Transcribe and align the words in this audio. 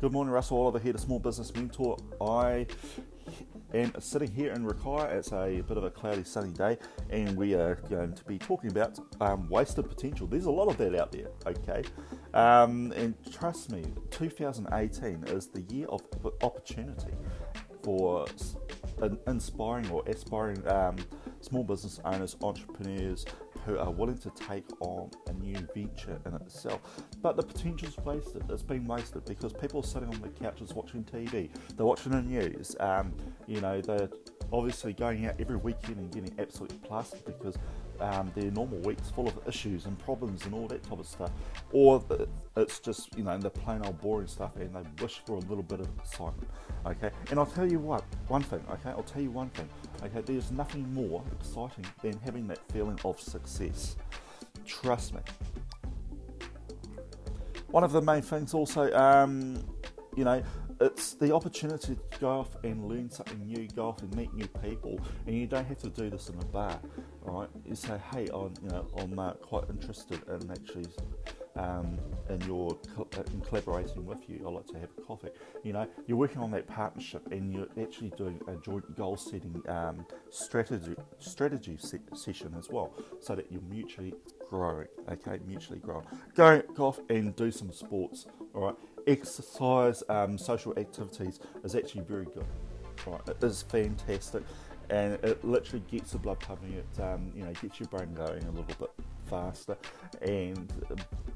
Good 0.00 0.12
morning, 0.12 0.32
Russell 0.32 0.58
Oliver 0.58 0.78
here, 0.78 0.92
the 0.92 0.98
Small 1.00 1.18
Business 1.18 1.52
Mentor. 1.56 1.96
I 2.20 2.68
am 3.74 3.92
sitting 3.98 4.30
here 4.30 4.52
in 4.52 4.64
Rakaia. 4.64 5.12
It's 5.12 5.32
a 5.32 5.60
bit 5.66 5.76
of 5.76 5.82
a 5.82 5.90
cloudy, 5.90 6.22
sunny 6.22 6.52
day, 6.52 6.78
and 7.10 7.36
we 7.36 7.54
are 7.54 7.74
going 7.90 8.12
to 8.12 8.24
be 8.24 8.38
talking 8.38 8.70
about 8.70 8.96
um, 9.20 9.48
wasted 9.48 9.88
potential. 9.88 10.28
There's 10.28 10.44
a 10.44 10.52
lot 10.52 10.68
of 10.68 10.78
that 10.78 10.94
out 10.94 11.10
there, 11.10 11.30
okay? 11.48 11.82
Um, 12.32 12.92
and 12.92 13.16
trust 13.32 13.72
me, 13.72 13.82
2018 14.12 15.24
is 15.26 15.48
the 15.48 15.62
year 15.62 15.88
of 15.88 16.00
opportunity 16.44 17.14
for 17.82 18.26
inspiring 19.26 19.90
or 19.90 20.04
aspiring 20.06 20.64
um, 20.68 20.94
small 21.40 21.64
business 21.64 22.00
owners, 22.04 22.36
entrepreneurs 22.40 23.24
who 23.68 23.78
are 23.78 23.90
willing 23.90 24.16
to 24.16 24.30
take 24.30 24.64
on 24.80 25.10
a 25.28 25.32
new 25.34 25.56
venture 25.74 26.18
in 26.24 26.34
itself. 26.34 26.80
But 27.20 27.36
the 27.36 27.42
potential's 27.42 27.98
wasted. 27.98 28.42
It's 28.48 28.62
been 28.62 28.86
wasted 28.86 29.26
because 29.26 29.52
people 29.52 29.80
are 29.80 29.86
sitting 29.86 30.08
on 30.08 30.20
the 30.22 30.30
couches 30.30 30.72
watching 30.72 31.04
TV. 31.04 31.50
They're 31.76 31.84
watching 31.84 32.12
the 32.12 32.22
news. 32.22 32.74
Um, 32.80 33.12
you 33.46 33.60
know, 33.60 33.82
they're 33.82 34.08
obviously 34.52 34.92
going 34.92 35.26
out 35.26 35.34
every 35.38 35.56
weekend 35.56 35.96
and 35.96 36.10
getting 36.10 36.34
absolutely 36.38 36.78
plastered 36.78 37.24
because 37.24 37.56
um, 38.00 38.30
their 38.34 38.50
normal 38.50 38.78
week's 38.78 39.10
full 39.10 39.28
of 39.28 39.38
issues 39.46 39.86
and 39.86 39.98
problems 39.98 40.44
and 40.44 40.54
all 40.54 40.66
that 40.68 40.82
type 40.82 40.98
of 40.98 41.06
stuff. 41.06 41.30
Or 41.72 42.02
it's 42.56 42.78
just, 42.78 43.16
you 43.16 43.24
know, 43.24 43.36
the 43.38 43.50
plain 43.50 43.82
old 43.84 44.00
boring 44.00 44.28
stuff 44.28 44.56
and 44.56 44.74
they 44.74 45.02
wish 45.02 45.20
for 45.26 45.34
a 45.34 45.40
little 45.40 45.62
bit 45.62 45.80
of 45.80 45.88
excitement. 45.98 46.48
Okay, 46.86 47.10
and 47.30 47.38
I'll 47.38 47.46
tell 47.46 47.70
you 47.70 47.78
what, 47.78 48.04
one 48.28 48.42
thing, 48.42 48.64
okay, 48.70 48.90
I'll 48.90 49.02
tell 49.02 49.22
you 49.22 49.30
one 49.30 49.50
thing, 49.50 49.68
okay, 50.04 50.20
there's 50.20 50.50
nothing 50.50 50.92
more 50.94 51.22
exciting 51.38 51.84
than 52.02 52.18
having 52.24 52.46
that 52.48 52.60
feeling 52.72 52.98
of 53.04 53.20
success. 53.20 53.96
Trust 54.64 55.14
me. 55.14 55.20
One 57.70 57.84
of 57.84 57.92
the 57.92 58.00
main 58.00 58.22
things 58.22 58.54
also, 58.54 58.90
um, 58.94 59.62
you 60.16 60.24
know, 60.24 60.42
it's 60.80 61.14
the 61.14 61.34
opportunity 61.34 61.94
to 61.94 62.18
go 62.20 62.28
off 62.28 62.56
and 62.64 62.88
learn 62.88 63.10
something 63.10 63.44
new, 63.46 63.66
go 63.68 63.88
off 63.88 64.02
and 64.02 64.14
meet 64.16 64.32
new 64.34 64.46
people, 64.62 65.00
and 65.26 65.36
you 65.36 65.46
don't 65.46 65.66
have 65.66 65.78
to 65.78 65.88
do 65.88 66.10
this 66.10 66.28
in 66.28 66.38
a 66.38 66.44
bar, 66.46 66.78
right? 67.22 67.48
You 67.66 67.74
say, 67.74 67.98
hey, 68.12 68.28
I'm, 68.32 68.54
you 68.62 68.68
know, 68.70 68.86
I'm 68.98 69.18
uh, 69.18 69.32
quite 69.32 69.64
interested 69.70 70.20
in 70.28 70.50
actually 70.50 70.86
um, 71.58 71.98
and 72.28 72.44
you're 72.44 72.78
uh, 72.98 73.22
in 73.32 73.40
collaborating 73.40 74.06
with 74.06 74.28
you, 74.28 74.44
I'd 74.46 74.52
like 74.52 74.66
to 74.68 74.78
have 74.78 74.90
a 74.96 75.00
coffee. 75.02 75.30
You 75.64 75.72
know, 75.72 75.88
you're 76.06 76.16
working 76.16 76.40
on 76.40 76.50
that 76.52 76.66
partnership 76.66 77.26
and 77.32 77.52
you're 77.52 77.66
actually 77.82 78.12
doing 78.16 78.40
a 78.46 78.54
joint 78.56 78.96
goal 78.96 79.16
setting 79.16 79.60
um, 79.68 80.06
strategy 80.30 80.94
strategy 81.18 81.76
se- 81.78 81.98
session 82.14 82.54
as 82.56 82.68
well, 82.70 82.92
so 83.20 83.34
that 83.34 83.50
you're 83.50 83.62
mutually 83.62 84.14
growing. 84.48 84.86
Okay, 85.10 85.40
mutually 85.46 85.80
growing. 85.80 86.06
Go, 86.34 86.62
go 86.74 86.86
off 86.86 87.00
and 87.10 87.34
do 87.34 87.50
some 87.50 87.72
sports. 87.72 88.26
All 88.54 88.66
right, 88.66 88.76
exercise, 89.08 90.02
um, 90.08 90.38
social 90.38 90.78
activities 90.78 91.40
is 91.64 91.74
actually 91.74 92.02
very 92.02 92.26
good. 92.26 92.46
Right, 93.06 93.20
it 93.28 93.42
is 93.42 93.62
fantastic, 93.62 94.42
and 94.90 95.14
it 95.24 95.44
literally 95.44 95.84
gets 95.90 96.12
the 96.12 96.18
blood 96.18 96.40
pumping. 96.40 96.74
It 96.74 97.00
um, 97.00 97.32
you 97.34 97.44
know 97.44 97.52
gets 97.52 97.80
your 97.80 97.88
brain 97.88 98.12
going 98.14 98.44
a 98.44 98.50
little 98.50 98.64
bit 98.64 98.90
faster, 99.28 99.76
and 100.22 100.72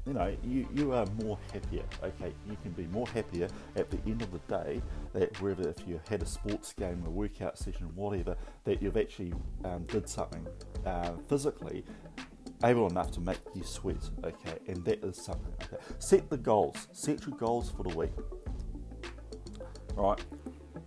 you 0.05 0.13
know 0.13 0.35
you, 0.43 0.67
you 0.73 0.93
are 0.93 1.05
more 1.23 1.37
happier. 1.51 1.83
Okay, 2.03 2.33
you 2.49 2.57
can 2.61 2.71
be 2.71 2.85
more 2.87 3.07
happier 3.07 3.47
at 3.75 3.89
the 3.89 3.97
end 4.05 4.21
of 4.21 4.31
the 4.31 4.39
day 4.47 4.81
that 5.13 5.41
whether 5.41 5.69
if 5.69 5.87
you 5.87 5.99
had 6.09 6.21
a 6.21 6.25
sports 6.25 6.73
game, 6.73 7.01
a 7.07 7.09
workout 7.09 7.57
session, 7.57 7.89
whatever, 7.95 8.35
that 8.65 8.81
you've 8.81 8.97
actually 8.97 9.33
um, 9.63 9.83
did 9.83 10.07
something 10.07 10.45
uh, 10.85 11.11
physically 11.27 11.85
able 12.63 12.87
enough 12.87 13.11
to 13.11 13.21
make 13.21 13.39
you 13.53 13.63
sweat. 13.63 14.09
Okay, 14.23 14.57
and 14.67 14.83
that 14.85 15.03
is 15.03 15.17
something. 15.17 15.53
Okay, 15.63 15.77
set 15.99 16.29
the 16.29 16.37
goals. 16.37 16.87
Set 16.91 17.25
your 17.25 17.37
goals 17.37 17.71
for 17.71 17.83
the 17.83 17.95
week. 17.97 18.11
All 19.97 20.11
right. 20.11 20.25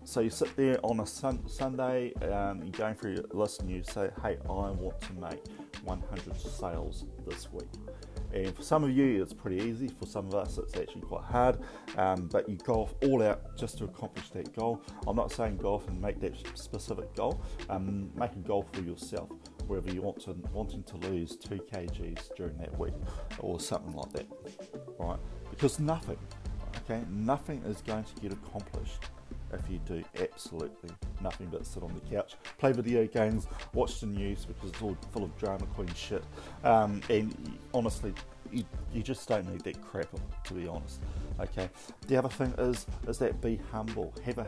So 0.05 0.21
you 0.21 0.31
sit 0.31 0.55
there 0.57 0.79
on 0.85 1.01
a 1.01 1.07
sun- 1.07 1.49
Sunday, 1.49 2.13
um, 2.15 2.63
you're 2.63 2.71
going 2.71 2.95
through 2.95 3.15
your 3.15 3.25
list, 3.33 3.61
and 3.61 3.71
you 3.71 3.83
say, 3.83 4.11
"Hey, 4.23 4.39
I 4.49 4.53
want 4.71 5.01
to 5.01 5.13
make 5.15 5.43
100 5.87 6.37
sales 6.41 7.05
this 7.27 7.53
week. 7.53 7.69
And 8.33 8.55
for 8.55 8.63
some 8.63 8.85
of 8.85 8.91
you, 8.91 9.23
it's 9.23 9.33
pretty 9.33 9.63
easy. 9.65 9.89
For 9.89 10.07
some 10.07 10.27
of 10.27 10.35
us, 10.35 10.59
it's 10.59 10.77
actually 10.77 11.03
quite 11.03 11.25
hard. 11.25 11.59
Um, 11.97 12.29
but 12.31 12.49
you 12.49 12.57
go 12.57 12.89
all 13.05 13.23
out 13.23 13.57
just 13.57 13.79
to 13.79 13.85
accomplish 13.85 14.31
that 14.31 14.55
goal. 14.55 14.83
I'm 15.07 15.17
not 15.17 15.33
saying 15.33 15.59
go 15.59 15.75
off 15.75 15.89
and 15.89 16.01
make 16.01 16.21
that 16.21 16.35
specific 16.55 17.15
goal. 17.15 17.41
Um, 17.71 18.11
make 18.15 18.33
a 18.33 18.39
goal 18.41 18.67
for 18.73 18.81
yourself, 18.83 19.31
wherever 19.67 19.93
you 19.93 20.03
want 20.03 20.21
to 20.23 20.37
wanting 20.53 20.83
to 20.85 20.97
lose 21.09 21.37
two 21.37 21.61
kgs 21.73 22.35
during 22.37 22.57
that 22.59 22.77
week, 22.79 22.95
or 23.39 23.61
something 23.61 23.93
like 23.93 24.13
that. 24.13 24.27
Right? 24.99 25.19
Because 25.51 25.79
nothing, 25.79 26.19
okay, 26.85 27.03
nothing 27.11 27.63
is 27.67 27.81
going 27.83 28.05
to 28.05 28.21
get 28.21 28.33
accomplished 28.33 29.05
if 29.53 29.71
you 29.71 29.79
do 29.87 30.03
absolutely 30.21 30.91
nothing 31.21 31.47
but 31.51 31.65
sit 31.65 31.83
on 31.83 31.93
the 31.95 32.15
couch, 32.15 32.35
play 32.59 32.73
video 32.73 33.07
games, 33.07 33.47
watch 33.75 34.01
the 34.01 34.07
news 34.07 34.45
because 34.45 34.71
it's 34.71 34.83
all 34.83 34.97
full 35.13 35.25
of 35.25 35.37
drama 35.39 35.67
queen 35.75 35.93
shit. 35.95 36.25
Um, 36.65 37.01
and 37.09 37.59
honestly, 37.73 38.13
you, 38.53 38.65
you 38.93 39.03
just 39.03 39.29
don't 39.29 39.51
need 39.51 39.63
that 39.63 39.81
crap, 39.83 40.09
to 40.45 40.55
be 40.55 40.67
honest. 40.67 41.01
Okay. 41.41 41.69
The 42.07 42.17
other 42.17 42.29
thing 42.29 42.55
is 42.59 42.87
is 43.07 43.19
that 43.19 43.41
be 43.41 43.61
humble. 43.71 44.13
Have 44.25 44.39
a 44.39 44.47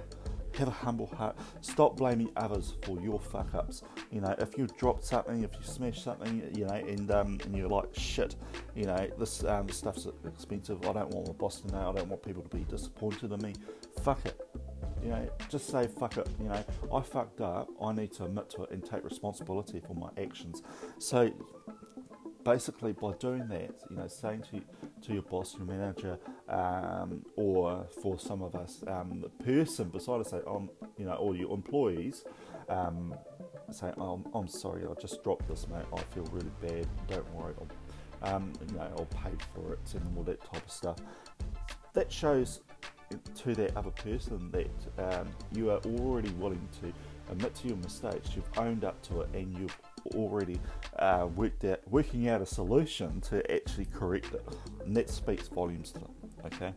have 0.59 0.69
a 0.69 0.73
humble 0.73 1.07
heart. 1.07 1.37
Stop 1.61 1.97
blaming 1.97 2.31
others 2.37 2.75
for 2.83 3.01
your 3.01 3.19
fuck 3.19 3.55
ups. 3.55 3.83
You 4.11 4.21
know, 4.21 4.35
if 4.39 4.57
you 4.59 4.67
drop 4.79 5.03
something, 5.03 5.43
if 5.43 5.53
you 5.55 5.63
smash 5.63 6.03
something, 6.03 6.51
you 6.55 6.67
know, 6.67 6.75
and 6.75 7.11
um, 7.11 7.39
and 7.45 7.57
you're 7.57 7.69
like 7.69 7.95
shit, 7.95 8.37
you 8.75 8.85
know, 8.85 9.09
this 9.19 9.45
um, 9.45 9.69
stuff's 9.69 10.07
expensive. 10.27 10.79
I 10.87 10.93
don't 10.93 11.11
want 11.11 11.29
my 11.29 11.33
boss 11.33 11.61
to 11.63 11.73
know. 11.73 11.91
I 11.91 11.99
don't 11.99 12.09
want 12.09 12.23
people 12.23 12.43
to 12.43 12.57
be 12.57 12.65
disappointed 12.65 13.33
in 13.33 13.41
me. 13.41 13.55
Fuck 14.03 14.25
it. 14.27 14.41
You 15.03 15.11
know, 15.11 15.31
just 15.49 15.69
say 15.69 15.87
fuck 15.87 16.17
it. 16.17 16.29
You 16.41 16.49
know, 16.49 16.65
I 16.93 17.01
fucked 17.01 17.41
up. 17.41 17.69
I 17.81 17.93
need 17.93 18.13
to 18.15 18.25
admit 18.25 18.51
to 18.51 18.65
it 18.65 18.71
and 18.71 18.85
take 18.85 19.05
responsibility 19.05 19.81
for 19.81 19.95
my 19.95 20.11
actions. 20.21 20.63
So 20.99 21.33
basically, 22.45 22.93
by 22.93 23.13
doing 23.15 23.47
that, 23.49 23.71
you 23.91 23.97
know, 23.97 24.09
saying 24.09 24.45
to 24.51 24.63
to 25.03 25.13
your 25.13 25.23
boss, 25.23 25.55
your 25.57 25.67
manager, 25.67 26.19
um, 26.49 27.25
or 27.37 27.87
for 28.03 28.19
some 28.19 28.43
of 28.43 28.55
us, 28.55 28.83
um, 28.87 29.21
the 29.21 29.45
person 29.45 29.89
beside 29.89 30.21
us, 30.21 30.31
say, 30.31 30.41
um, 30.47 30.71
you 30.97 31.05
know, 31.05 31.15
or 31.15 31.35
your 31.35 31.53
employees, 31.53 32.25
um, 32.69 33.15
say, 33.71 33.93
oh, 33.99 34.23
I'm 34.35 34.49
sorry, 34.49 34.85
I 34.85 35.01
just 35.01 35.23
dropped 35.23 35.49
this, 35.49 35.67
mate. 35.69 35.85
I 35.95 36.01
feel 36.15 36.25
really 36.33 36.51
bad. 36.61 36.87
Don't 37.07 37.35
worry. 37.35 37.55
I'll, 37.61 38.35
um, 38.35 38.53
you 38.67 38.75
know, 38.75 38.89
I'll 38.97 39.07
pay 39.07 39.33
for 39.55 39.75
it 39.75 39.95
and 39.95 40.17
all 40.17 40.25
that 40.25 40.41
type 40.41 40.65
of 40.65 40.71
stuff. 40.71 40.97
That 41.93 42.11
shows 42.11 42.61
to 43.37 43.55
that 43.55 43.77
other 43.77 43.91
person 43.91 44.51
that 44.51 45.21
um, 45.21 45.29
you 45.53 45.71
are 45.71 45.79
already 45.79 46.31
willing 46.31 46.69
to 46.81 46.93
admit 47.33 47.55
to 47.57 47.69
your 47.69 47.77
mistakes, 47.79 48.31
you've 48.35 48.59
owned 48.59 48.85
up 48.85 49.01
to 49.03 49.23
it, 49.23 49.29
and 49.35 49.57
you've 49.59 49.77
already 50.15 50.61
uh, 50.99 51.29
worked 51.35 51.65
out, 51.65 51.81
working 51.89 52.29
out 52.29 52.41
a 52.41 52.47
solution 52.47 53.21
to 53.23 53.51
actually 53.53 53.87
correct 53.87 54.35
it. 54.35 54.47
And 54.85 54.97
that 54.97 55.11
speaks 55.11 55.49
volumes 55.49 55.93
to 55.93 56.01
them. 56.01 56.11
Okay. 56.47 56.73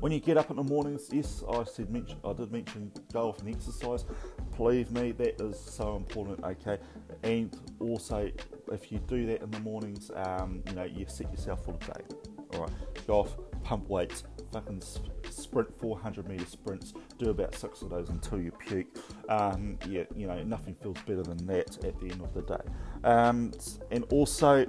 When 0.00 0.12
you 0.12 0.20
get 0.20 0.36
up 0.36 0.50
in 0.50 0.56
the 0.56 0.62
mornings, 0.62 1.08
yes, 1.10 1.42
I 1.50 1.64
said 1.64 1.90
mention, 1.90 2.18
I 2.22 2.34
did 2.34 2.52
mention 2.52 2.92
go 3.12 3.30
off 3.30 3.40
and 3.40 3.48
exercise. 3.48 4.04
Believe 4.56 4.92
me, 4.92 5.12
that 5.12 5.40
is 5.40 5.58
so 5.58 5.96
important. 5.96 6.44
Okay, 6.44 6.78
and 7.22 7.56
also 7.80 8.30
if 8.70 8.92
you 8.92 8.98
do 9.08 9.26
that 9.26 9.42
in 9.42 9.50
the 9.50 9.60
mornings, 9.60 10.10
um, 10.14 10.62
you 10.66 10.74
know 10.74 10.84
you 10.84 11.06
set 11.08 11.30
yourself 11.30 11.64
for 11.64 11.72
the 11.72 11.78
day. 11.78 12.00
All 12.52 12.60
right, 12.60 12.70
go 13.06 13.20
off, 13.20 13.36
pump 13.62 13.88
weights, 13.88 14.24
fucking 14.56 14.82
sprint 15.28 15.78
400 15.78 16.26
meter 16.26 16.46
sprints, 16.46 16.94
do 17.18 17.28
about 17.28 17.54
six 17.54 17.82
of 17.82 17.90
those 17.90 18.08
until 18.08 18.40
you 18.40 18.50
puke. 18.52 18.86
Um, 19.28 19.78
yeah, 19.86 20.04
you 20.14 20.26
know, 20.26 20.42
nothing 20.44 20.74
feels 20.82 20.98
better 21.06 21.22
than 21.22 21.44
that 21.46 21.84
at 21.84 21.98
the 22.00 22.10
end 22.10 22.22
of 22.22 22.32
the 22.32 22.42
day. 22.42 22.62
Um, 23.04 23.52
and 23.90 24.04
also, 24.10 24.66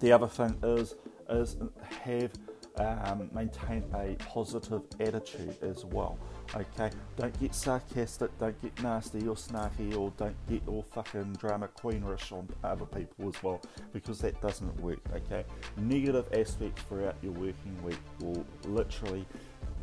the 0.00 0.12
other 0.12 0.26
thing 0.26 0.56
is 0.62 0.96
is 1.30 1.56
have 2.02 2.32
um, 2.76 3.30
maintain 3.32 3.84
a 3.94 4.16
positive 4.24 4.82
attitude 5.00 5.56
as 5.62 5.84
well. 5.84 6.18
Okay, 6.56 6.90
don't 7.18 7.38
get 7.38 7.54
sarcastic, 7.54 8.30
don't 8.38 8.58
get 8.62 8.82
nasty 8.82 9.28
or 9.28 9.34
snarky, 9.34 9.94
or 9.94 10.10
don't 10.16 10.34
get 10.48 10.66
all 10.66 10.82
fucking 10.82 11.34
drama 11.34 11.68
queenish 11.68 12.32
on 12.32 12.48
other 12.64 12.86
people 12.86 13.28
as 13.28 13.42
well, 13.42 13.60
because 13.92 14.20
that 14.20 14.40
doesn't 14.40 14.74
work. 14.80 15.00
Okay, 15.14 15.44
negative 15.76 16.26
aspects 16.32 16.82
throughout 16.84 17.16
your 17.20 17.32
working 17.32 17.78
week 17.82 17.98
will 18.20 18.42
literally 18.64 19.26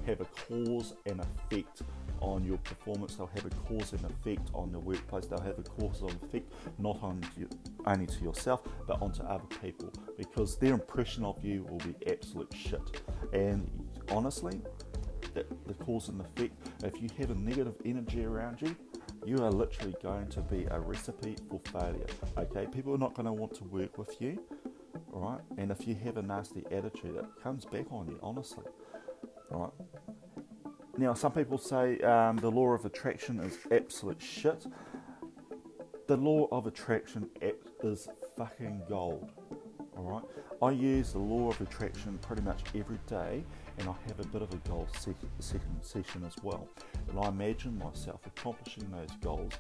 have 0.08 0.20
a 0.22 0.26
cause 0.26 0.96
and 1.06 1.22
effect 1.22 1.84
on 2.22 2.44
your 2.44 2.58
performance. 2.58 3.18
They'll 3.18 3.28
have 3.28 3.46
a 3.46 3.50
cause 3.68 3.94
and 3.94 4.04
effect 4.06 4.50
on 4.56 4.72
the 4.72 4.80
workplace. 4.80 5.28
They'll 5.28 5.42
have 5.42 5.60
a 5.60 5.64
cause 5.64 6.02
and 6.02 6.12
effect 6.24 6.52
not 6.80 6.98
on 7.04 7.22
only 7.86 8.08
to 8.08 8.24
yourself, 8.24 8.64
but 8.88 9.00
onto 9.00 9.22
other 9.24 9.46
people 9.62 9.92
because 10.18 10.58
their 10.58 10.74
impression 10.74 11.24
of 11.24 11.44
you 11.46 11.68
will 11.70 11.78
be 11.78 11.94
absolute 12.12 12.52
shit. 12.56 13.02
And 13.32 13.70
honestly, 14.10 14.60
the, 15.34 15.46
the 15.68 15.74
cause 15.74 16.10
and 16.10 16.22
effect, 16.22 16.56
if 16.84 17.02
you 17.02 17.10
have 17.18 17.32
a 17.32 17.36
negative 17.36 17.76
energy 17.86 18.24
around 18.26 18.62
you, 18.62 18.76
you 19.26 19.38
are 19.44 19.52
literally 19.52 19.96
going 20.02 20.28
to 20.28 20.42
be 20.42 20.66
a 20.70 20.80
recipe 20.80 21.36
for 21.50 21.60
failure. 21.72 22.06
Okay, 22.38 22.68
people 22.72 22.94
are 22.94 22.98
not 22.98 23.14
going 23.14 23.26
to 23.26 23.34
want 23.34 23.54
to 23.56 23.64
work 23.66 23.98
with 23.98 24.22
you, 24.22 24.40
all 25.14 25.22
right? 25.22 25.42
And 25.58 25.72
if 25.72 25.88
you 25.88 25.96
have 26.04 26.18
a 26.18 26.22
nasty 26.22 26.64
attitude, 26.72 27.16
it 27.16 27.26
comes 27.42 27.66
back 27.66 27.86
on 27.92 28.08
you, 28.08 28.20
honestly. 28.22 28.66
Right. 29.50 29.72
Now, 30.98 31.14
some 31.14 31.32
people 31.32 31.58
say 31.58 32.00
um, 32.00 32.38
the 32.38 32.52
law 32.52 32.70
of 32.70 32.86
attraction 32.86 33.40
is 33.40 33.58
absolute 33.72 34.22
shit. 34.22 34.66
The 36.08 36.18
law 36.18 36.48
of 36.52 36.68
attraction 36.68 37.30
is 37.82 38.08
fucking 38.38 38.84
gold. 38.90 39.32
Alright? 39.98 40.24
I 40.64 40.72
use 40.72 41.12
the 41.12 41.20
law 41.20 41.50
of 41.50 41.60
attraction 41.60 42.18
pretty 42.22 42.42
much 42.42 42.62
every 42.74 42.98
day 43.06 43.44
and 43.80 43.90
I 43.90 43.94
have 44.08 44.22
a 44.22 44.28
bit 44.28 44.42
of 44.42 44.54
a 44.54 44.70
goal 44.70 44.88
second 45.40 45.70
session 45.82 46.24
as 46.26 46.42
well. 46.42 46.70
And 47.10 47.20
I 47.20 47.28
imagine 47.28 47.78
myself 47.78 48.22
accomplishing 48.26 48.90
those 48.90 49.10
goals, 49.22 49.52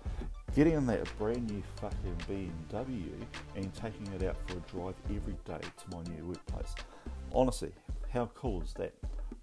getting 0.56 0.76
in 0.76 0.86
that 0.88 1.06
brand 1.18 1.52
new 1.52 1.62
fucking 1.82 2.18
BMW 2.30 3.12
and 3.58 3.74
taking 3.74 4.08
it 4.14 4.24
out 4.24 4.38
for 4.48 4.54
a 4.54 4.62
drive 4.72 4.96
every 5.10 5.36
day 5.44 5.60
to 5.60 5.98
my 5.98 6.04
new 6.16 6.26
workplace. 6.26 6.74
Honestly, 7.34 7.74
how 8.14 8.30
cool 8.34 8.62
is 8.62 8.72
that? 8.76 8.94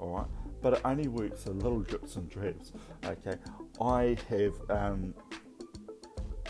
Alright? 0.01 0.29
But 0.63 0.75
it 0.75 0.81
only 0.87 1.09
works 1.09 1.45
in 1.45 1.61
little 1.61 1.81
drips 1.81 2.17
and 2.17 2.31
drabs. 2.31 2.73
Okay. 3.05 3.37
I 3.83 4.17
have 4.31 4.55
um, 4.71 5.13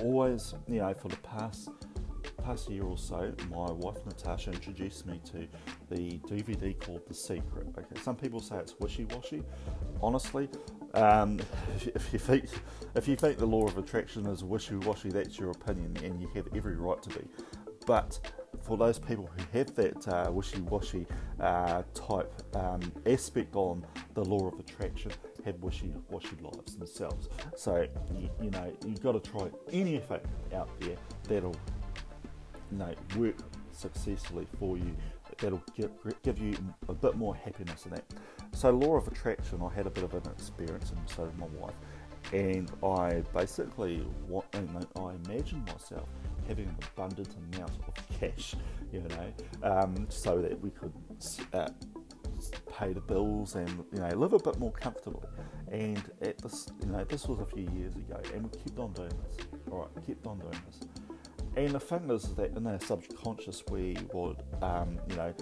always, 0.01 0.55
you 0.69 0.79
know, 0.79 0.95
for 0.95 1.09
the 1.09 1.17
past 1.17 1.69
past 2.41 2.71
year 2.71 2.85
or 2.85 2.99
so, 2.99 3.33
my 3.51 3.71
wife 3.71 4.05
Natasha 4.07 4.53
introduced 4.53 5.07
me 5.07 5.21
to 5.27 5.47
the 5.95 6.19
DVD 6.29 6.79
called 6.79 7.03
The 7.07 7.15
Secret. 7.15 7.69
Okay, 7.79 8.01
some 8.03 8.17
people 8.17 8.41
say 8.41 8.57
it's 8.57 8.75
wishy-washy. 8.79 9.43
Honestly, 10.03 10.49
um, 10.95 11.41
if 11.95 12.13
you 12.13 12.19
think 12.19 12.47
if 12.95 13.07
you 13.07 13.17
think 13.17 13.39
the 13.39 13.47
law 13.47 13.67
of 13.67 13.79
attraction 13.79 14.27
is 14.27 14.43
wishy-washy, 14.43 15.11
that's 15.11 15.39
your 15.39 15.51
opinion, 15.51 15.97
and 16.05 16.21
you 16.21 16.29
have 16.35 16.49
every 16.55 16.77
right 16.77 17.03
to 17.03 17.09
be. 17.11 17.25
But 17.87 18.19
for 18.63 18.77
those 18.77 18.99
people 18.99 19.29
who 19.37 19.59
have 19.59 19.75
that 19.75 20.09
uh, 20.09 20.31
wishy-washy 20.31 21.07
uh, 21.41 21.83
type 21.95 22.33
um, 22.55 22.81
aspect 23.07 23.57
on 23.57 23.85
the 24.15 24.25
law 24.25 24.49
of 24.49 24.59
attraction, 24.59 25.13
have 25.45 25.57
wishy-washy 25.63 26.37
lives 26.43 26.77
themselves. 26.77 27.29
So 27.57 27.87
you, 28.15 28.31
you 28.43 28.51
know 28.51 28.73
you've 28.87 29.03
got 29.03 29.13
to 29.13 29.31
try 29.31 29.49
anything 29.73 30.21
out 30.55 30.69
there 30.81 30.97
that'll 31.29 31.57
know, 32.79 32.95
work 33.17 33.37
successfully 33.73 34.47
for 34.59 34.77
you 34.77 34.95
that'll 35.39 35.63
give, 35.77 35.91
give 36.23 36.39
you 36.39 36.57
a 36.89 36.95
bit 36.95 37.17
more 37.17 37.35
happiness 37.35 37.87
in 37.87 37.93
that. 37.93 38.05
So, 38.53 38.71
law 38.71 38.97
of 38.97 39.07
attraction, 39.07 39.61
I 39.63 39.73
had 39.75 39.87
a 39.87 39.91
bit 39.91 40.05
of 40.05 40.15
an 40.15 40.23
experience, 40.33 40.91
and 40.91 41.09
so 41.09 41.27
did 41.27 41.39
my 41.39 41.47
wife. 41.59 41.75
And 42.33 42.71
I 42.83 43.23
basically, 43.33 44.07
want, 44.29 44.47
you 44.55 44.61
know, 44.61 45.05
I 45.05 45.15
imagine 45.25 45.65
myself 45.65 46.09
having 46.47 46.67
an 46.67 46.77
abundant 46.95 47.35
amount 47.55 47.73
of 47.87 48.21
cash, 48.21 48.55
you 48.93 49.03
know, 49.03 49.33
um, 49.63 50.07
so 50.09 50.41
that 50.43 50.61
we 50.61 50.71
could 50.71 50.93
uh, 51.55 51.69
pay 52.79 52.93
the 52.93 53.01
bills 53.01 53.55
and 53.55 53.69
you 53.93 54.01
know 54.01 54.09
live 54.17 54.33
a 54.33 54.39
bit 54.39 54.59
more 54.59 54.73
comfortably. 54.73 55.29
And 55.71 56.03
at 56.23 56.39
this, 56.39 56.69
you 56.83 56.91
know, 56.91 57.05
this 57.05 57.27
was 57.27 57.39
a 57.39 57.47
few 57.47 57.69
years 57.77 57.95
ago, 57.95 58.21
and 58.35 58.43
we 58.43 58.59
kept 58.59 58.79
on 58.79 58.93
doing 58.93 59.09
this. 59.09 59.47
All 59.71 59.79
right, 59.81 60.07
kept 60.07 60.27
on 60.27 60.39
doing 60.39 60.61
this. 60.67 60.81
And 61.57 61.73
the 61.73 61.81
thing 61.81 62.11
is 62.11 62.35
that 62.35 62.57
in 62.57 62.67
our 62.67 62.81
subconscious, 62.81 63.63
we 63.71 63.97
would, 64.13 64.43
um, 64.63 64.99
you 65.09 65.17
know, 65.17 65.35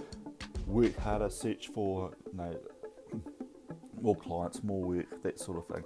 work 0.65 0.97
harder, 0.97 1.29
search 1.29 1.67
for, 1.69 2.11
you 2.31 2.37
know, 2.37 2.59
more 4.01 4.15
clients, 4.15 4.63
more 4.63 4.81
work, 4.81 5.21
that 5.23 5.39
sort 5.39 5.57
of 5.57 5.67
thing. 5.67 5.83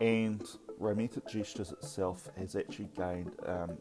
And 0.00 0.42
Romantic 0.78 1.26
Gestures 1.28 1.72
itself 1.72 2.28
has 2.36 2.54
actually 2.54 2.90
gained 2.96 3.32
um, 3.46 3.78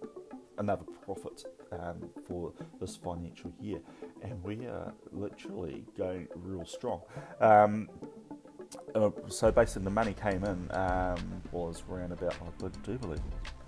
another 0.57 0.85
profit 1.03 1.43
um, 1.71 2.09
for 2.27 2.53
this 2.79 2.95
financial 2.95 3.51
year, 3.59 3.79
and 4.21 4.41
we 4.43 4.65
are 4.65 4.93
literally 5.11 5.83
going 5.97 6.27
real 6.35 6.65
strong. 6.65 7.01
Um, 7.41 7.89
uh, 8.93 9.11
so 9.27 9.51
basically, 9.51 9.83
the 9.83 9.89
money 9.89 10.13
came 10.13 10.43
in 10.43 10.69
um, 10.71 11.41
was 11.51 11.83
around 11.89 12.11
about 12.11 12.33
I 12.41 12.67
do 12.83 12.97
believe 12.97 13.19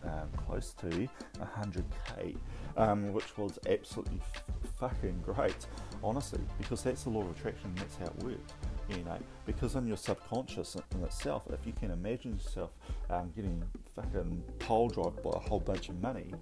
um, 0.03 0.29
close 0.45 0.73
to 0.73 1.09
100k, 1.39 2.35
um, 2.77 3.13
which 3.13 3.38
was 3.38 3.59
absolutely 3.67 4.19
f- 4.21 4.44
fucking 4.79 5.21
great, 5.25 5.67
honestly, 6.03 6.41
because 6.57 6.83
that's 6.83 7.03
the 7.03 7.09
law 7.09 7.21
of 7.21 7.31
attraction. 7.31 7.73
That's 7.75 7.97
how 7.97 8.05
it 8.05 8.23
works. 8.23 8.53
You 8.89 9.03
know, 9.03 9.17
because 9.45 9.75
in 9.75 9.85
your 9.85 9.97
subconscious 9.97 10.77
in 10.95 11.03
itself, 11.03 11.44
if 11.51 11.65
you 11.65 11.73
can 11.73 11.91
imagine 11.91 12.33
yourself 12.33 12.71
um, 13.09 13.31
getting 13.35 13.61
fucking 13.94 14.44
pole 14.59 14.88
drive 14.88 15.21
by 15.21 15.31
a 15.33 15.39
whole 15.39 15.59
bunch 15.59 15.89
of 15.89 16.01
money, 16.01 16.33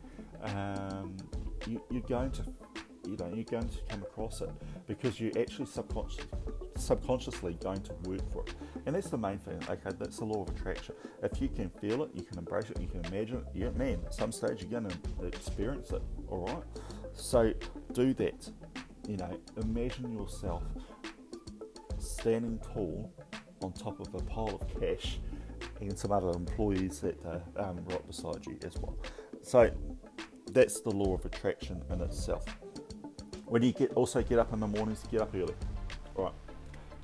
um, 0.44 1.16
you, 1.66 1.82
you're 1.90 2.02
going 2.02 2.30
to 2.32 2.44
you 3.08 3.18
know 3.18 3.32
you're 3.34 3.44
going 3.46 3.68
to 3.68 3.78
come 3.90 4.02
across 4.02 4.42
it 4.42 4.50
because 4.88 5.20
you're 5.20 5.32
actually 5.40 5.66
subconsciously 5.66 6.26
subconsciously 6.78 7.54
going 7.62 7.82
to 7.82 7.94
work 8.04 8.32
for 8.32 8.44
it. 8.44 8.54
And 8.86 8.96
that's 8.96 9.10
the 9.10 9.18
main 9.18 9.40
thing 9.40 9.60
okay 9.70 9.92
that's 9.98 10.18
the 10.18 10.26
law 10.26 10.44
of 10.44 10.50
attraction. 10.50 10.96
If 11.24 11.42
you 11.42 11.48
can 11.48 11.70
feel 11.70 12.04
it 12.04 12.10
you 12.14 12.24
can 12.24 12.38
embrace 12.38 12.70
it 12.70 12.82
you 12.82 12.88
can 12.88 13.06
imagine 13.06 13.38
it 13.38 13.46
yeah 13.54 13.70
man 13.72 14.00
at 14.06 14.14
some 14.14 14.32
stage 14.32 14.62
you're 14.62 14.80
going 14.80 14.90
to 14.90 15.26
experience 15.26 15.92
it 15.92 16.02
all 16.30 16.46
right? 16.46 16.64
So 17.14 17.54
do 17.94 18.14
that 18.16 18.50
you 19.08 19.18
know 19.18 19.38
imagine 19.62 20.12
yourself 20.18 20.64
standing 21.98 22.60
tall 22.74 23.12
on 23.62 23.72
top 23.74 24.00
of 24.00 24.14
a 24.14 24.24
pile 24.24 24.60
of 24.62 24.80
cash 24.82 25.20
and 25.82 25.98
some 25.98 26.12
other 26.12 26.30
employees 26.30 27.00
that 27.00 27.18
are 27.26 27.42
um, 27.58 27.84
right 27.86 28.06
beside 28.08 28.46
you 28.46 28.58
as 28.66 28.76
well. 28.78 28.98
So 29.42 29.70
that's 30.52 30.82
the 30.82 30.92
law 30.92 31.16
of 31.16 31.26
attraction 31.26 31.82
in 31.90 32.02
itself. 32.02 32.46
When 33.46 33.62
you 33.62 33.74
get 33.74 33.92
also 33.94 34.22
get 34.24 34.40
up 34.40 34.54
in 34.54 34.60
the 34.60 34.68
mornings, 34.68 35.04
get 35.12 35.22
up 35.22 35.36
early. 35.36 35.54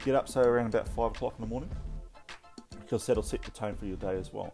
Get 0.03 0.15
up 0.15 0.27
so 0.27 0.42
around 0.42 0.68
about 0.74 0.88
five 0.89 1.12
o'clock 1.12 1.36
in 1.38 1.45
the 1.45 1.50
morning 1.50 1.69
because 2.81 3.06
that'll 3.06 3.24
set 3.24 3.44
the 3.44 3.51
tone 3.51 3.75
for 3.75 3.86
your 3.86 3.98
day 3.98 4.18
as 4.18 4.33
well. 4.33 4.53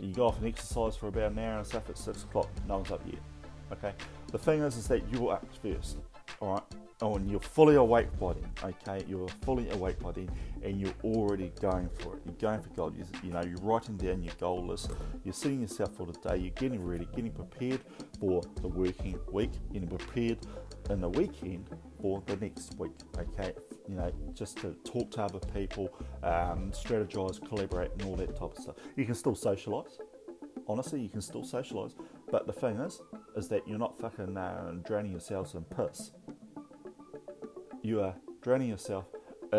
You 0.00 0.12
go 0.12 0.26
off 0.26 0.38
and 0.38 0.46
exercise 0.46 0.96
for 0.96 1.08
about 1.08 1.32
an 1.32 1.38
hour 1.38 1.58
and 1.58 1.66
stuff 1.66 1.88
at 1.90 1.98
six 1.98 2.22
o'clock. 2.22 2.48
No 2.68 2.76
one's 2.76 2.90
up 2.90 3.02
yet. 3.06 3.20
Okay. 3.72 3.92
The 4.30 4.38
thing 4.38 4.62
is, 4.62 4.76
is 4.76 4.86
that 4.88 5.02
you're 5.10 5.32
up 5.32 5.46
first. 5.62 5.98
All 6.40 6.54
right. 6.54 6.62
Oh, 7.02 7.16
and 7.16 7.30
you're 7.30 7.40
fully 7.40 7.74
awake 7.74 8.08
by 8.18 8.32
then, 8.32 8.50
okay? 8.64 9.04
You're 9.06 9.28
fully 9.28 9.68
awake 9.70 10.00
by 10.00 10.12
then, 10.12 10.30
and 10.62 10.80
you're 10.80 10.94
already 11.04 11.52
going 11.60 11.90
for 11.98 12.16
it. 12.16 12.22
Going 12.38 12.60
for 12.60 12.68
goal. 12.70 12.92
You're, 12.94 13.06
you 13.22 13.30
know, 13.32 13.42
you're 13.42 13.60
writing 13.62 13.96
down 13.96 14.22
your 14.22 14.34
goal 14.38 14.66
list. 14.66 14.90
You're 15.24 15.34
setting 15.34 15.62
yourself 15.62 15.96
for 15.96 16.06
the 16.06 16.12
day. 16.12 16.36
You're 16.36 16.50
getting 16.50 16.84
ready, 16.84 17.08
getting 17.14 17.32
prepared 17.32 17.80
for 18.20 18.42
the 18.60 18.68
working 18.68 19.18
week, 19.32 19.52
getting 19.72 19.88
prepared 19.88 20.38
in 20.90 21.00
the 21.00 21.08
weekend 21.08 21.70
for 22.00 22.22
the 22.26 22.36
next 22.36 22.74
week. 22.78 22.92
Okay, 23.18 23.52
you 23.88 23.94
know, 23.94 24.12
just 24.34 24.58
to 24.58 24.74
talk 24.84 25.10
to 25.12 25.22
other 25.22 25.40
people, 25.54 25.92
um, 26.22 26.72
strategize, 26.72 27.44
collaborate, 27.46 27.92
and 27.92 28.02
all 28.02 28.16
that 28.16 28.36
type 28.36 28.56
of 28.56 28.58
stuff. 28.58 28.76
You 28.96 29.04
can 29.04 29.14
still 29.14 29.34
socialize. 29.34 29.98
Honestly, 30.68 31.00
you 31.00 31.08
can 31.08 31.20
still 31.20 31.44
socialize. 31.44 31.94
But 32.30 32.46
the 32.46 32.52
thing 32.52 32.76
is, 32.78 33.00
is 33.36 33.48
that 33.48 33.66
you're 33.66 33.78
not 33.78 33.98
fucking 33.98 34.36
uh, 34.36 34.74
draining 34.84 35.12
yourselves 35.12 35.54
in 35.54 35.64
piss 35.64 36.10
you 37.86 38.00
are 38.00 38.16
drowning 38.42 38.68
yourself 38.68 39.04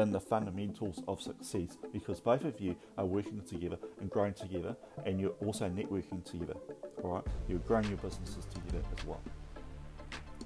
the 0.05 0.19
fundamentals 0.19 1.01
of 1.07 1.21
success 1.21 1.77
because 1.91 2.19
both 2.19 2.43
of 2.45 2.59
you 2.59 2.75
are 2.97 3.05
working 3.05 3.41
together 3.41 3.77
and 3.99 4.09
growing 4.09 4.33
together 4.33 4.75
and 5.05 5.19
you're 5.19 5.35
also 5.45 5.69
networking 5.69 6.23
together. 6.23 6.55
Alright? 7.03 7.23
You're 7.47 7.59
growing 7.59 7.87
your 7.87 7.97
businesses 7.97 8.45
together 8.45 8.83
as 8.97 9.05
well. 9.05 9.21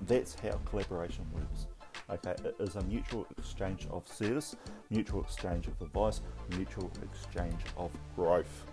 That's 0.08 0.36
how 0.36 0.52
collaboration 0.66 1.26
works. 1.34 1.68
Okay, 2.10 2.36
it 2.44 2.56
is 2.60 2.76
a 2.76 2.84
mutual 2.84 3.26
exchange 3.38 3.88
of 3.90 4.06
service, 4.08 4.56
mutual 4.90 5.22
exchange 5.22 5.68
of 5.68 5.82
advice, 5.82 6.22
mutual 6.58 6.92
exchange 7.04 7.62
of 7.78 7.90
growth. 8.16 8.66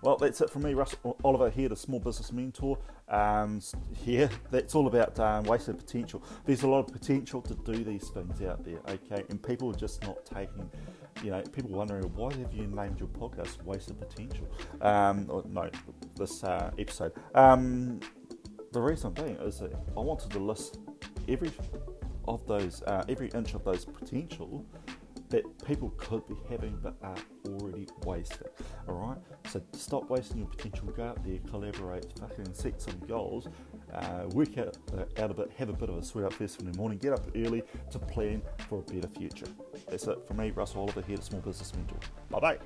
Well, 0.00 0.16
that's 0.16 0.40
it 0.40 0.48
from 0.48 0.62
me, 0.62 0.74
Russ 0.74 0.94
Oliver 1.24 1.50
here, 1.50 1.68
the 1.68 1.76
Small 1.76 1.98
Business 1.98 2.32
Mentor. 2.32 2.78
Um, 3.08 3.60
here, 3.92 4.30
that's 4.50 4.76
all 4.76 4.86
about 4.86 5.18
um, 5.18 5.44
wasted 5.44 5.76
potential. 5.76 6.22
There's 6.44 6.62
a 6.62 6.68
lot 6.68 6.80
of 6.80 6.92
potential 6.92 7.42
to 7.42 7.54
do 7.54 7.82
these 7.82 8.08
things 8.10 8.40
out 8.42 8.64
there, 8.64 8.78
okay? 8.88 9.24
And 9.28 9.42
people 9.42 9.70
are 9.70 9.76
just 9.76 10.02
not 10.04 10.24
taking, 10.24 10.70
you 11.24 11.32
know, 11.32 11.42
people 11.52 11.70
wondering 11.70 12.04
why 12.14 12.32
have 12.34 12.52
you 12.54 12.68
named 12.68 13.00
your 13.00 13.08
podcast 13.08 13.60
Wasted 13.64 13.98
Potential? 13.98 14.46
Um, 14.82 15.26
or, 15.28 15.42
no, 15.48 15.68
this 16.14 16.44
uh, 16.44 16.70
episode. 16.78 17.12
Um, 17.34 17.98
the 18.70 18.80
reason 18.80 19.12
being 19.12 19.36
is 19.36 19.58
that 19.58 19.72
I 19.96 20.00
wanted 20.00 20.30
to 20.30 20.38
list 20.38 20.78
every 21.28 21.50
of 22.28 22.46
those, 22.46 22.82
uh, 22.82 23.02
every 23.08 23.30
inch 23.34 23.54
of 23.54 23.64
those 23.64 23.84
potential 23.84 24.64
that 25.30 25.44
people 25.66 25.90
could 25.96 26.26
be 26.26 26.36
having 26.48 26.78
but 26.82 26.96
are 27.02 27.16
already 27.48 27.77
wasted. 28.04 28.48
Alright? 28.88 29.18
So 29.48 29.60
stop 29.72 30.08
wasting 30.10 30.38
your 30.38 30.48
potential, 30.48 30.88
go 30.88 31.04
out 31.04 31.24
there, 31.24 31.38
collaborate, 31.48 32.06
fucking 32.18 32.52
set 32.52 32.80
some 32.80 32.98
goals, 33.06 33.48
uh, 33.92 34.24
work 34.32 34.58
out, 34.58 34.76
uh, 34.96 35.22
out 35.22 35.30
a 35.30 35.34
bit, 35.34 35.50
have 35.56 35.68
a 35.68 35.72
bit 35.72 35.88
of 35.88 35.96
a 35.96 36.04
sweat 36.04 36.24
up 36.26 36.32
first 36.32 36.58
thing 36.58 36.66
in 36.66 36.72
the 36.72 36.78
morning, 36.78 36.98
get 36.98 37.12
up 37.12 37.24
early 37.36 37.62
to 37.90 37.98
plan 37.98 38.42
for 38.68 38.80
a 38.80 38.92
better 38.92 39.08
future. 39.08 39.46
That's 39.88 40.06
it 40.06 40.26
from 40.26 40.36
me, 40.38 40.50
Russell 40.50 40.82
Oliver 40.82 41.02
here 41.02 41.16
at 41.16 41.24
Small 41.24 41.40
Business 41.40 41.74
Mentor. 41.74 41.98
Bye 42.30 42.40
bye. 42.40 42.58